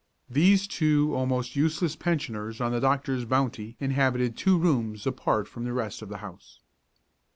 [0.31, 5.73] These two almost useless pensioners on the doctor's bounty inhabited two rooms apart from the
[5.73, 6.59] rest of the house.